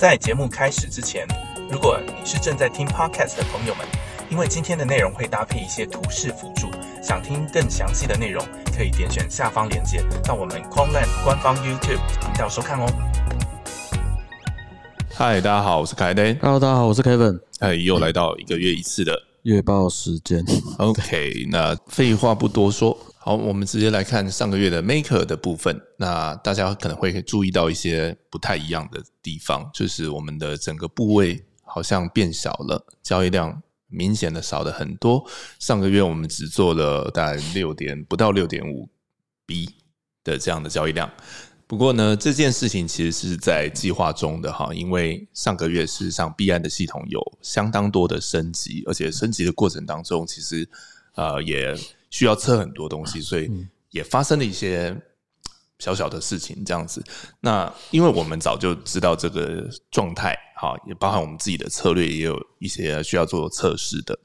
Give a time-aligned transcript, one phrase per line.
[0.00, 1.26] 在节目开始之前，
[1.70, 3.86] 如果你是正在听 podcast 的朋友们，
[4.30, 6.70] 因为今天的内容会搭配一些图示辅助，
[7.02, 8.42] 想听更详细的内容，
[8.74, 12.86] 可以点选下方链接到我们 Quanland 官方 YouTube 频道收看哦。
[15.12, 16.34] 嗨，大家好，我是凯登。
[16.40, 17.38] Hello，大家好，我是 Kevin。
[17.58, 19.12] 哎，又来到一个月一次的
[19.42, 20.42] 月报时间
[20.78, 22.96] ，OK，那废话不多说，
[23.30, 25.80] 好，我们直接来看上个月的 Maker 的部分。
[25.96, 35.24] 那大家可能会注意到一些不太一样的地方，就是我们的整个部位好像变小了，交易量明显的少了很多。
[35.60, 38.88] 上个月我们只做了大概六点不到六点五
[39.46, 39.76] B
[40.24, 41.08] 的这样的交易量。
[41.68, 50.68] 不过呢，这件事情其实是在计划中的哈，因为上个月事实上币安的系统有相当多的升级，而且升级的过程当中，其实
[51.14, 51.78] 呃也
[52.10, 53.50] 需要测很多东西，所以
[53.90, 54.94] 也发生了一些
[55.78, 57.02] 小小的事情这样子。
[57.40, 64.18] 那因为我们早就知道这个状态，哈，也包含我们自己的策略，也有一些需要做测试的。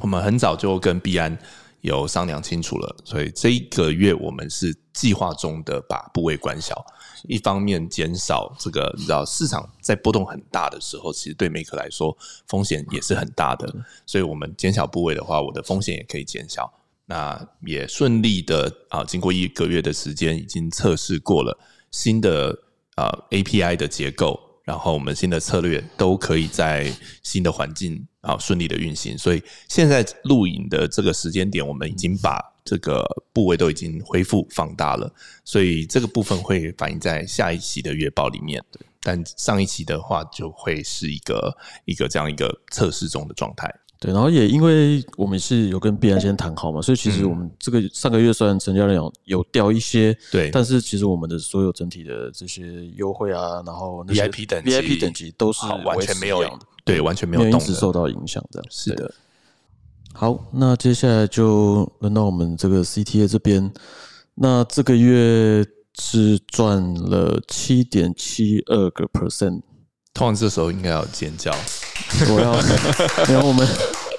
[0.00, 1.38] 我们很早就跟币安
[1.82, 6.84] 有商量清楚了，所以这一个月我们是计划中的把部位关小，
[7.24, 12.16] 一方面减少这个你知道市场在波动很大的时候，其实对美克来说
[12.48, 13.70] 风险也是很大的，
[14.06, 16.72] 所以我们减小部位的话，我的风险也可以减小。
[17.06, 21.58] 那也顺利的啊，经过一个月的时间，已经测试过了
[21.90, 22.56] 新的
[22.94, 26.90] 啊 API 的结构，然后我们新的策略都可以在
[27.22, 29.18] 新的环境啊顺利的运行。
[29.18, 35.12] 所以现在录影的这个时间点，我们已经把这个部位都已经恢复放大了，
[35.44, 38.64] 所以这个部分会反映在下一期的月报里面。
[39.02, 41.52] 但上一期的话，就会是一个
[41.84, 43.68] 一个这样一个测试中的状态。
[44.02, 56.50] 对，然后也因为我们是有跟必然先谈好嘛，所以其实我们这个上个月虽然成交量有有掉一些，对但是其实我们的所有整体的这些优惠啊，然后那些 VIP 等级 VIP 等级都是完全没有的，
[56.84, 57.64] 对，完全没没有动的。
[57.64, 59.14] 有因此受到影响，这样是的，
[60.12, 63.72] 好，那接下来就轮到我们这个 CTA 这边。
[64.34, 65.64] 那这个月
[66.00, 69.60] 是赚了七点七二个 percent，
[70.12, 71.54] 通常这时候应该要尖叫。
[72.30, 72.52] 我要
[73.32, 73.66] 然后我们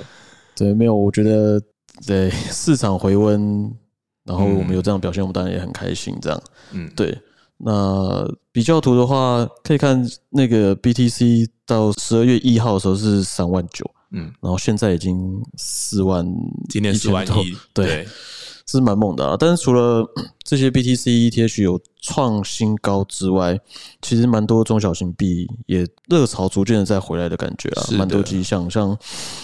[0.56, 1.60] 对没有，我觉得
[2.06, 3.72] 对市场回温，
[4.24, 6.16] 然后我们有这样表现，我们当然也很开心。
[6.20, 6.42] 这样
[6.72, 7.18] 嗯，对。
[7.62, 16.26] 那比较图的话，可以看那个 BTC 到十二月一号的时候是三万九，嗯，然后现在已经四万，
[16.70, 18.08] 今年四万多亿，对，
[18.78, 19.36] 是蛮猛的啊。
[19.38, 20.04] 但是除了
[20.44, 23.58] 这些 BTC ETH 有创新高之外，
[24.02, 28.96] 其实蛮多中小型币也热潮逐渐的在回来的感觉啊蛮多迹象，像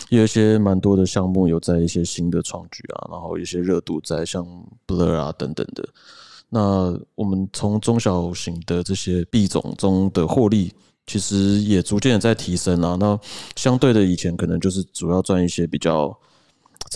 [0.09, 4.47] 有一些蛮多的项目有在一些新的创举啊，然后一些热度在像
[4.87, 5.89] Blur 啊等等的。
[6.49, 10.73] 那我们从中小型的这些币种中的获利，
[11.05, 12.97] 其实也逐渐的在提升啊。
[12.99, 13.19] 那
[13.57, 16.17] 相对的，以前可能就是主要赚一些比较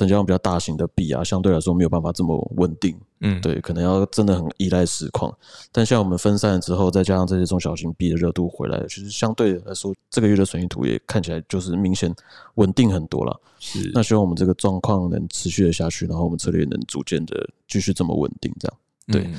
[0.01, 2.99] 成交量比较大型的币啊，相对来说没有办法这么稳定。
[3.21, 5.31] 嗯，对，可能要真的很依赖实况。
[5.71, 12.11] 但像我们分散了之后，再加上这些中小型币的热度回来，其实相对来说，这个月的损益图也看起来就是明显
[12.55, 13.39] 稳定很多了。
[13.59, 18.79] 是那希望我们这个状况能持续的下去，然后我们策略能逐渐的继续这么稳定，这样。
[19.13, 19.39] 对嗯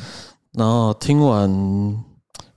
[0.51, 1.49] 然后听完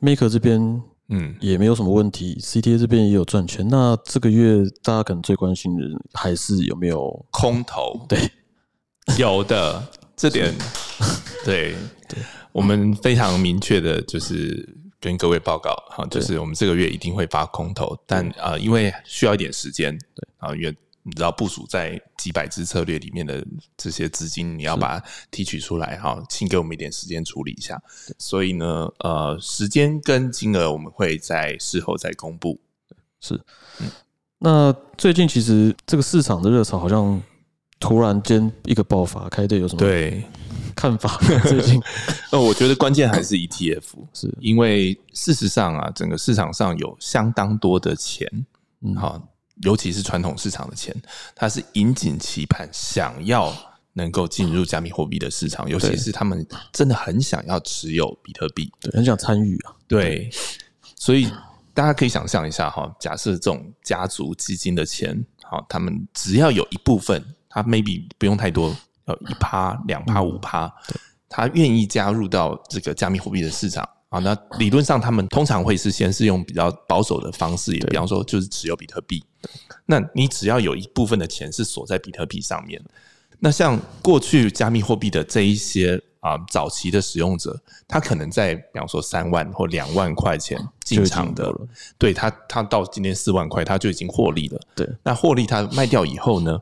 [0.02, 3.66] Maker 这边嗯，也没有什么问题，CTA 这边也有赚钱。
[3.68, 5.82] 那这个月大家可能最关心的
[6.12, 8.18] 还是有没有空头对。
[9.18, 9.82] 有的。
[10.16, 10.54] 这点，
[11.44, 11.74] 对，
[12.52, 14.64] 我们非常明确的就是
[15.00, 20.28] 跟各位报告哈，就是我们这个月一定会发空头，但啊、呃因为需要一点时间，对。
[20.38, 27.80] 啊，因为你知道部署在几百只策略里面的这些资金，你要把它提取出来哈，请给我们一点时间处理一下。
[28.18, 32.58] 所以呢，呃，时间跟金额我们会在事后再公布。
[33.20, 33.40] 是。
[34.38, 37.22] 那最近其实这个市场的热潮好像
[37.78, 40.22] 突然间一个爆发，开队有什么对，
[40.74, 41.18] 看法？
[41.48, 41.80] 最近
[42.32, 43.82] 呃，我觉得关键还是 ETF，
[44.12, 48.26] 是因为事实上啊，整个市场上有相当多的钱，
[48.82, 49.20] 嗯好、
[49.62, 50.94] 尤其是传统市场的钱，
[51.34, 53.54] 它是引颈期盼，想要
[53.92, 60.28] 能够进入加密货币的市场，尤其是他们真的很想要持有比特币，对很想参与啊，对，
[60.96, 61.30] 所以
[61.72, 70.72] 大家可以想象一下哈，假设这种家族基金的钱，好，他们只要有一部分，他 maybe 不用太多，呃，一趴、两趴、五趴，
[71.28, 73.88] 他愿意加入到这个加密货币的市场。
[74.14, 79.24] 啊，那理论上他们通常会是先是用比较保守的方式，也比方说就是持有比特币。
[79.86, 82.80] 那你只要有一部分的钱是锁在比特币上面，
[83.40, 91.52] 那像过去加密货币的这一些啊、早期的使用者，他可能在比方说三万或两万块钱进场的
[91.98, 94.60] 对他他到今天四万块，他就已经获利了。
[94.76, 96.56] 对，那获利他卖掉以后呢？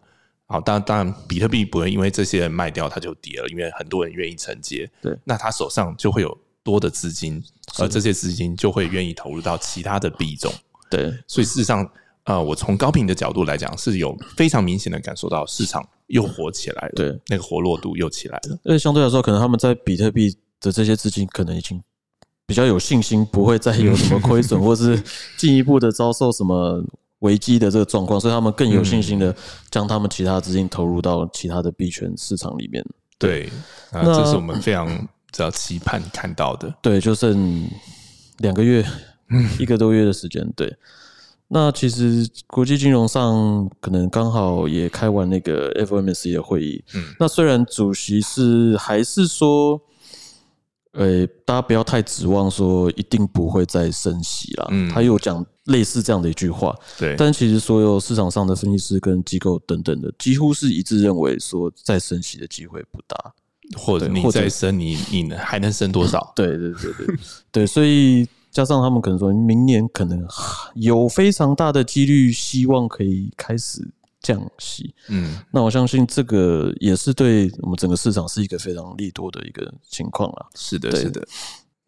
[0.46, 4.90] 好，当然当然，比特币不会因为这些人卖掉它就跌了，因为很多人愿意承接。
[5.02, 7.42] 对那他手上就会有多的资金，
[7.78, 10.52] 而这些资金就会愿意投入到其他的币种。
[10.90, 11.88] 对，所以事实上，
[12.24, 18.58] 呃，我从高频的角度来讲，是有非常明显的感受到市场又活起来了，对，那个活络度又起来了。
[18.64, 21.82] 因为相对来说，可能他们在比特币的这些资金可能已经
[22.46, 25.02] 比较有信心，不会再有什么亏损， 或是
[25.36, 26.84] 进一步的遭受什么
[27.20, 29.34] 危机的这个状况，所以他们更有信心的
[29.70, 32.84] 将他们其他资金投入到其他的币圈市场里面。
[33.18, 33.46] 对，
[33.90, 36.72] 啊，那这是我们非常比较期盼看到的。
[36.82, 37.66] 对，就剩
[38.38, 38.84] 两个月，
[39.58, 40.46] 一个多月的时间。
[40.54, 40.76] 对，
[41.48, 46.84] 那其实国际金融上可能刚好也开完那个 FOMC 的会议。
[46.94, 49.80] 嗯，那虽然主席是还是说，
[50.92, 54.68] 呃，大家不要太指望说一定不会再升息啦。
[54.70, 63.32] 嗯他有讲类似这样的一句话，对，但其实所有市场上的分析师跟机构等等的，几乎是一致认为说再升息的机会不大。
[63.76, 66.32] 或者你再升，你你还能升多少？
[66.36, 67.16] 对对对对
[67.50, 70.26] 对，所以加上他们可能说明年可能
[70.74, 73.86] 有非常大的几率，希望可以开始
[74.20, 74.94] 降息。
[75.08, 80.46] 嗯，那我相信这个也是对我们整个市场是一个非常利多的一个情况啦。
[80.54, 81.26] 是的，是的。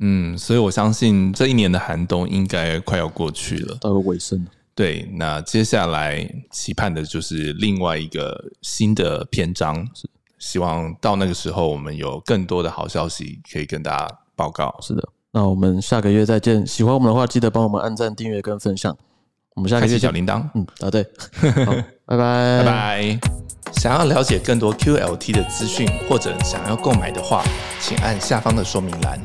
[0.00, 3.76] 嗯，所以我相信这一年的寒冬应该快要过去了。
[3.80, 9.86] 到了尾声了，对，那接下来期盼的就是另外一个新的篇章，
[10.44, 14.76] 希望到那个时候我们有更多的好消息可以跟大家报告。
[14.82, 15.02] 是的。
[15.32, 16.66] 那我们下个月再见。
[16.66, 18.94] 喜欢我们的话，记得帮我们按赞、订阅跟分享。
[19.54, 21.02] 我们下个开月小铃铛，嗯，啊对。
[21.64, 21.72] 好，
[22.04, 23.18] 拜拜，拜拜。
[23.72, 27.42] 想要了解更多 QLT 的资讯，或者想要购买的话，
[27.80, 29.18] 请按下方的说明栏。